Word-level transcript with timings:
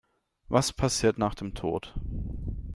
Was 0.47 0.73
passiert 0.73 1.19
nach 1.19 1.35
dem 1.35 1.53
Tod? 1.53 1.93